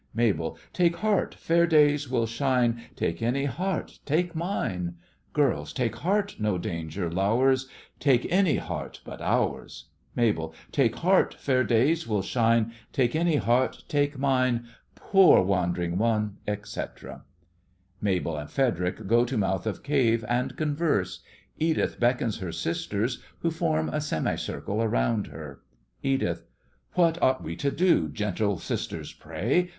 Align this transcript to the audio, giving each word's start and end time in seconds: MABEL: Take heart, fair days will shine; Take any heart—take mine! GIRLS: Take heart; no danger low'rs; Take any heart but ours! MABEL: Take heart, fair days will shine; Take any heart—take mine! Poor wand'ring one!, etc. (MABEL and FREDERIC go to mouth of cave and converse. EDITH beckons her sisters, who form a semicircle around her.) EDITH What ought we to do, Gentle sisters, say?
MABEL: 0.15 0.57
Take 0.73 0.95
heart, 0.95 1.35
fair 1.35 1.67
days 1.67 2.09
will 2.09 2.25
shine; 2.25 2.81
Take 2.95 3.21
any 3.21 3.45
heart—take 3.45 4.33
mine! 4.33 4.95
GIRLS: 5.35 5.71
Take 5.73 5.97
heart; 5.97 6.37
no 6.39 6.57
danger 6.57 7.07
low'rs; 7.07 7.69
Take 7.99 8.25
any 8.31 8.55
heart 8.55 8.99
but 9.05 9.21
ours! 9.21 9.89
MABEL: 10.15 10.55
Take 10.71 10.95
heart, 10.95 11.35
fair 11.35 11.63
days 11.63 12.07
will 12.07 12.23
shine; 12.23 12.71
Take 12.91 13.15
any 13.15 13.35
heart—take 13.35 14.17
mine! 14.17 14.65
Poor 14.95 15.43
wand'ring 15.43 15.99
one!, 15.99 16.37
etc. 16.47 17.21
(MABEL 18.01 18.37
and 18.37 18.49
FREDERIC 18.49 19.05
go 19.05 19.23
to 19.23 19.37
mouth 19.37 19.67
of 19.67 19.83
cave 19.83 20.25
and 20.27 20.57
converse. 20.57 21.19
EDITH 21.59 21.99
beckons 21.99 22.39
her 22.39 22.51
sisters, 22.51 23.21
who 23.41 23.51
form 23.51 23.87
a 23.89 24.01
semicircle 24.01 24.81
around 24.81 25.27
her.) 25.27 25.59
EDITH 26.01 26.47
What 26.93 27.21
ought 27.21 27.43
we 27.43 27.55
to 27.57 27.69
do, 27.69 28.09
Gentle 28.09 28.57
sisters, 28.57 29.15
say? 29.23 29.69